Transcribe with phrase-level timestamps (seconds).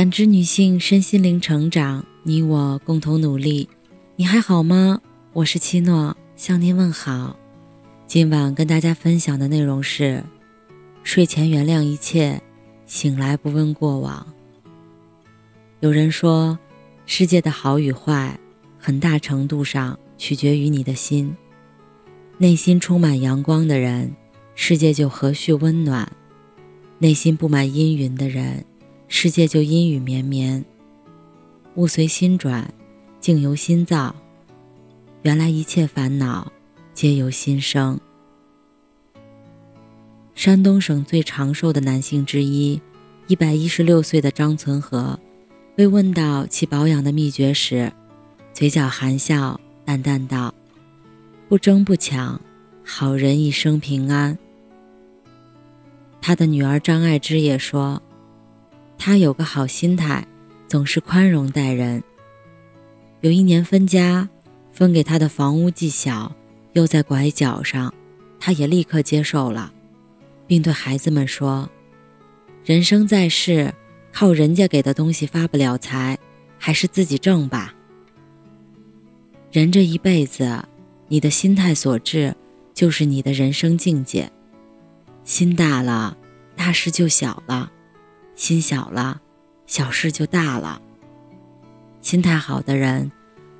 [0.00, 3.68] 感知女性身心灵成长，你我共同努力。
[4.16, 4.98] 你还好吗？
[5.34, 7.38] 我是七诺，向您问好。
[8.06, 10.24] 今晚跟大家分享的内容是：
[11.02, 12.40] 睡前原谅一切，
[12.86, 14.26] 醒来不问过往。
[15.80, 16.58] 有人说，
[17.04, 18.40] 世界的好与坏，
[18.78, 21.36] 很大程度上取决于你的心。
[22.38, 24.16] 内心充满阳光的人，
[24.54, 26.08] 世界就和煦温暖；
[26.98, 28.64] 内心布满阴云的人，
[29.12, 30.64] 世界就阴雨绵绵。
[31.74, 32.72] 物随心转，
[33.20, 34.14] 境由心造。
[35.22, 36.50] 原来一切烦恼
[36.94, 38.00] 皆由心生。
[40.36, 42.80] 山东省最长寿的男性之一，
[43.26, 45.18] 一百一十六岁的张存和。
[45.74, 47.92] 被问到其保养的秘诀时，
[48.54, 50.54] 嘴角含笑，淡淡道
[51.48, 52.40] ：“不争不抢，
[52.84, 54.38] 好人一生平安。”
[56.22, 58.00] 他的女儿张爱芝也说
[59.02, 60.26] ：“他有个好心态，
[60.68, 62.04] 总是宽容待人。
[63.22, 64.28] 有一年分家，
[64.70, 66.36] 分给他的房屋既小，
[66.74, 67.94] 又在拐角上，
[68.38, 69.72] 他也立刻接受了，
[70.46, 71.70] 并对孩子们说
[72.62, 73.74] ：‘人生在世。’”
[74.12, 76.18] 靠人家给的东西发不了财，
[76.58, 77.72] 还是自己挣吧。
[79.52, 80.64] 人这一辈子，
[81.06, 82.34] 你的心态所致，
[82.74, 84.28] 就是你的人生境界。
[85.22, 86.16] 心大了，
[86.56, 87.70] 大事就小了；
[88.40, 89.20] 心小了，
[89.66, 90.80] 小事就大了。
[92.00, 93.12] 心态好的人，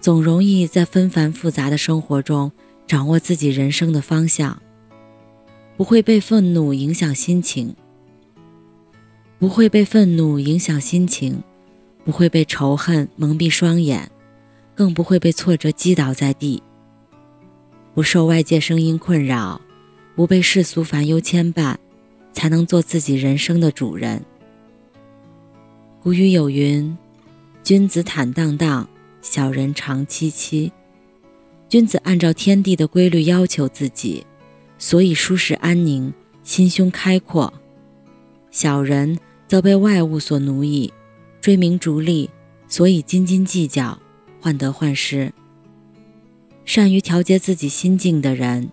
[0.00, 2.50] 总容易在纷繁复杂的生活中
[2.86, 4.62] 掌握自己人生的方向，
[5.76, 7.76] 不会被愤怒影响心情。
[9.38, 11.42] 不会被愤怒影响心情，
[12.02, 14.10] 不会被仇恨蒙蔽双眼，
[14.74, 16.62] 更不会被挫折击倒在地。
[17.92, 19.60] 不受外界声音困扰，
[20.16, 21.76] 不被世俗烦忧牵绊，
[22.32, 24.24] 才能做自己人生的主人。
[26.02, 26.98] 古语有云
[27.62, 28.88] ：“君子坦荡荡，
[29.20, 30.72] 小人长戚戚。”
[31.70, 34.26] 君子按照天地的规律要求自己，
[34.78, 36.12] 所以舒适安宁，
[36.42, 37.54] 心胸开阔。
[38.50, 39.18] 小人。
[39.46, 40.90] 则被外物所奴役，
[41.38, 42.30] 追名逐利，
[42.68, 43.98] 所以斤斤计较，
[44.40, 45.30] 患得患失。
[46.64, 48.72] 善于调节自己心境的人，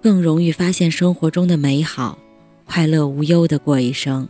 [0.00, 2.18] 更容易发现生活中的美好，
[2.64, 4.26] 快乐无忧地过一生。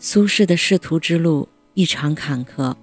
[0.00, 2.76] 苏轼的仕途之路异常坎坷，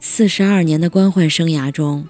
[0.00, 2.08] 四十二年的官宦生涯中，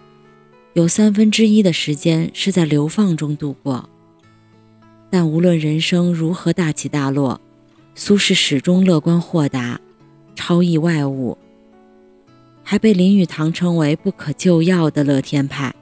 [0.73, 3.87] 有三分之一的时间是在流放中度过。
[5.11, 7.39] 但无论人生如何大起大落，
[7.95, 9.79] 苏轼始终乐观豁达，
[10.35, 11.37] 超逸外物，
[12.63, 15.75] 还被林语堂称为不可救药的乐天派。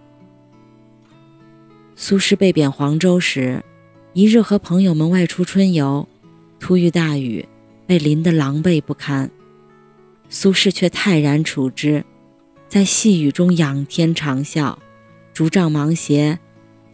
[1.95, 3.65] 苏轼被贬黄州时，
[4.15, 6.09] 一日和朋友们外出春游，
[6.59, 7.47] 突遇大雨，
[7.87, 9.31] 被淋得狼狈不堪。
[10.29, 12.05] 苏轼却泰然处之，
[12.69, 14.77] 在细雨中仰天长啸，
[15.35, 16.39] 竹杖芒鞋，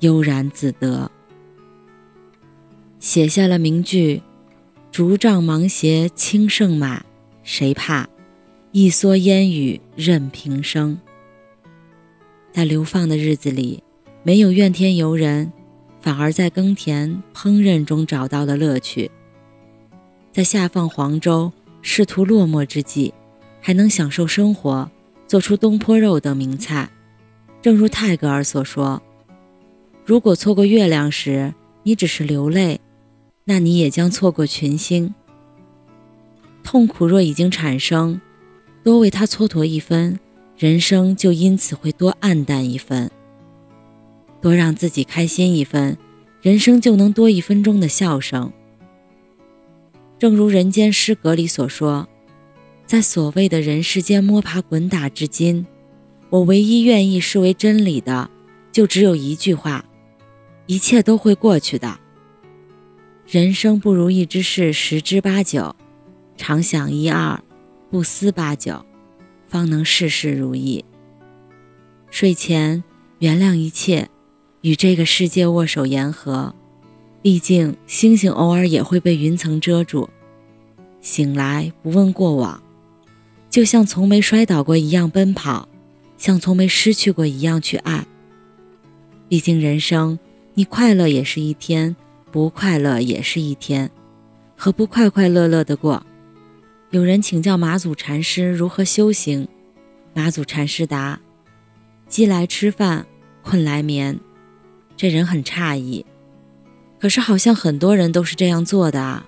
[0.00, 1.10] 悠然自得，
[2.98, 4.22] 写下了名句。
[4.90, 7.04] 竹杖芒鞋轻胜马，
[7.44, 8.08] 谁怕？
[8.72, 10.98] 一蓑烟雨任平生。
[12.50, 13.84] 在流放的日子里，
[14.24, 15.52] 没有怨天尤人，
[16.00, 19.10] 反而在耕田烹饪中找到了乐趣。
[20.38, 21.50] 在下放黄州，
[21.82, 23.12] 仕途落寞之际，
[23.60, 24.88] 还能享受生活，
[25.26, 26.88] 做出东坡肉等名菜。
[27.60, 29.02] 正如泰戈尔所说
[30.06, 32.80] ：“如果错过月亮时，你只是流泪。”
[33.46, 35.12] 那你也将错过群星。
[36.62, 38.20] 痛苦若已经产生，
[38.84, 40.20] 多为他蹉跎一分，
[40.56, 43.08] 人生就因此会多黯淡一分；
[44.40, 45.98] 多让自己开心一分，
[46.40, 48.52] 人生就能多一分钟的笑声。
[50.18, 52.08] 正如《人间失格》里所说，
[52.86, 55.64] 在所谓的人世间摸爬滚打至今，
[56.28, 58.28] 我唯一愿意视为真理的，
[58.72, 59.84] 就只有一句话：
[60.66, 62.00] 一切都会过去的。
[63.28, 65.76] 人生不如意之事十之八九，
[66.36, 67.40] 常想一二，
[67.88, 68.84] 不思八九，
[69.46, 70.84] 方能事事如意。
[72.10, 72.82] 睡前
[73.20, 74.08] 原谅一切，
[74.62, 76.52] 与这个世界握手言和。
[77.20, 80.08] 毕竟星星偶尔也会被云层遮住。
[81.08, 82.62] 醒来不问过往，
[83.48, 85.66] 就像从没摔倒过一样奔跑，
[86.18, 88.06] 像从没失去过一样去爱。
[89.26, 90.18] 毕竟人生，
[90.52, 91.96] 你快乐也是一天。
[92.30, 93.90] 不快乐也是一天，
[94.54, 96.04] 何不快快乐乐的过？
[96.90, 99.48] 有人请教马祖禅师如何修行，
[100.12, 101.18] 马祖禅师答
[102.06, 103.06] ：“饥来吃饭，
[103.42, 104.20] 困来眠。”
[104.94, 106.04] 这人很诧异，
[107.00, 109.26] 可是好像很多人都是这样做的啊。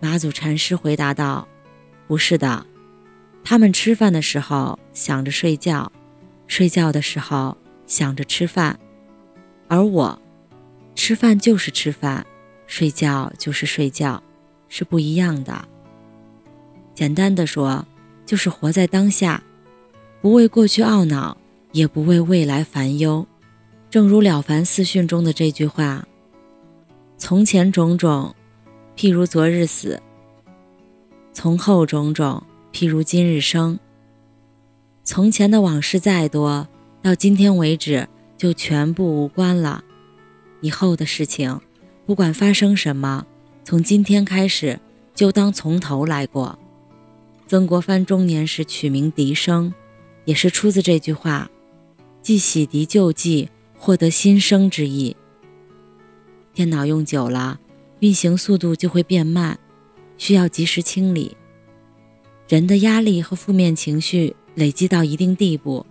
[0.00, 1.48] 马祖禅师回答道
[2.06, 2.66] ：“不是的，
[3.42, 5.90] 他们吃饭的时候想着睡觉，
[6.46, 7.56] 睡觉的时候
[7.86, 8.78] 想着吃饭，
[9.68, 10.20] 而我，
[10.94, 12.26] 吃饭就是吃饭，
[12.66, 14.22] 睡觉就是睡觉，
[14.68, 15.66] 是不一样的。
[16.94, 17.84] 简单的说，
[18.24, 19.42] 就是活在当下，
[20.20, 21.36] 不为过去懊恼，
[21.72, 23.26] 也不为未来烦忧。
[23.88, 26.06] 正如《了凡四训》中的这句话
[27.16, 28.35] ：“从前种种，
[28.96, 30.00] 譬如昨日死；
[31.32, 33.78] 从后种种，譬如今日生。”
[35.04, 36.66] 从前的往事再多，
[37.02, 39.84] 到今天为止就全部无关了。
[40.62, 41.60] 以后的事情，
[42.06, 43.26] 不管发生什么，
[43.62, 44.80] 从今天开始
[45.14, 46.58] 就当从头来过。
[47.46, 49.72] 曾国藩中年时取名笛声，
[50.24, 51.48] 也是出自这句话，
[52.22, 55.14] 既洗涤旧迹，获得新生之意。
[56.52, 57.60] 电脑用久了，
[58.00, 59.58] 运行速度就会变慢，
[60.18, 61.36] 需要及时清理。
[62.48, 65.84] 人的压力和负面情绪累积到一定地步，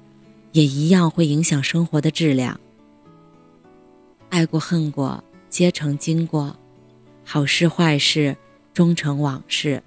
[0.51, 2.59] 也一样会影响生活的质量。
[4.29, 6.55] 爱过恨过，皆成经过，
[7.23, 8.35] 好事坏事
[8.73, 9.81] 终成往事。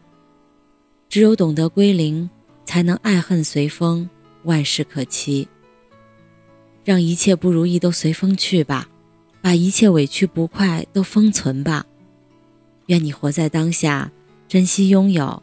[1.09, 2.29] 只有懂得归零，
[2.65, 4.09] 才能爱恨随风，
[4.44, 5.49] 万事可期。
[6.85, 8.88] 让一切不如意都随风去吧，
[9.41, 11.87] 把一切委屈不快都封存吧。
[12.88, 14.12] 愿你活在当下，
[14.49, 15.43] 珍惜拥有，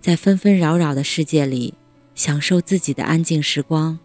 [0.00, 1.74] 在纷纷扰扰的世界里，
[2.16, 3.98] 享受自己的安静时光。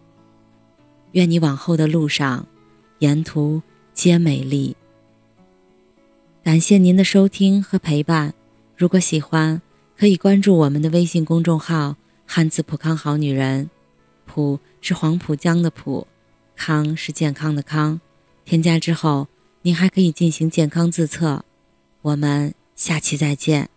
[1.12, 2.46] 愿你往后的路上，
[2.98, 3.62] 沿途
[3.92, 4.76] 皆美丽。
[6.42, 8.34] 感谢您的收听和陪伴，
[8.76, 9.62] 如果喜欢。
[9.94, 11.94] 可以关注我们的微信公众号
[12.26, 13.70] “汉字浦康好女人”，
[14.26, 16.08] 浦是黄浦江的浦，
[16.56, 18.00] 康是健康的康。
[18.44, 19.28] 添加之后，
[19.60, 21.44] 您还可以进行健康自测。
[22.00, 22.52] 我们
[22.82, 23.71] 下期再见。